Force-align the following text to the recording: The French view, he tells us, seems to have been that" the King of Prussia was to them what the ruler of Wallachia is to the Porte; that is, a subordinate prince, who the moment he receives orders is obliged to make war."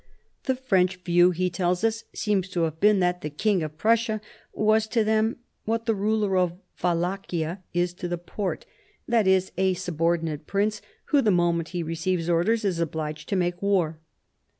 The 0.45 0.55
French 0.55 0.95
view, 0.95 1.29
he 1.29 1.51
tells 1.51 1.83
us, 1.83 2.05
seems 2.11 2.49
to 2.49 2.61
have 2.63 2.79
been 2.79 3.01
that" 3.01 3.21
the 3.21 3.29
King 3.29 3.61
of 3.61 3.77
Prussia 3.77 4.19
was 4.51 4.87
to 4.87 5.03
them 5.03 5.35
what 5.65 5.85
the 5.85 5.93
ruler 5.93 6.35
of 6.37 6.53
Wallachia 6.83 7.59
is 7.71 7.93
to 8.01 8.07
the 8.07 8.17
Porte; 8.17 8.65
that 9.07 9.27
is, 9.27 9.51
a 9.59 9.75
subordinate 9.75 10.47
prince, 10.47 10.81
who 11.13 11.21
the 11.21 11.29
moment 11.29 11.69
he 11.69 11.83
receives 11.83 12.31
orders 12.31 12.65
is 12.65 12.79
obliged 12.79 13.29
to 13.29 13.35
make 13.35 13.61
war." 13.61 13.99